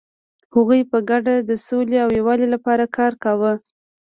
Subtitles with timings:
[0.55, 3.53] هغوی په ګډه د سولې او یووالي لپاره کار کاوه.